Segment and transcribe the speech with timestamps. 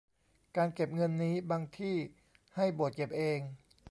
[0.57, 1.95] การเก็บเงินนี้บางที่
[2.55, 3.39] ให้โบสถ์เก็บเอง